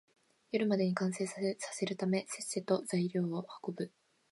[0.51, 1.37] 夜までに完成さ
[1.73, 3.91] せるため、せっせと材料を運ぶ